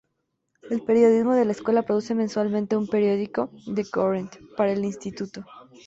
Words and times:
El 0.71 0.81
periodismo 0.81 1.35
de 1.35 1.45
la 1.45 1.51
escuela 1.51 1.83
produce 1.83 2.15
mensualmente 2.15 2.75
un 2.75 2.87
periódico, 2.87 3.51
"The 3.75 3.85
Current", 3.85 4.33
para 4.57 4.71
el 4.71 4.83
instituto. 4.83 5.45